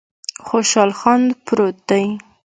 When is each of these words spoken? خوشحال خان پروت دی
خوشحال 0.47 0.91
خان 0.99 1.21
پروت 1.45 1.77
دی 1.89 2.05